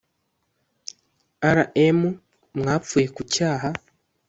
Rm 1.57 1.99
mwapfuye 2.57 3.07
ku 3.15 3.21
cyaha 3.33 3.69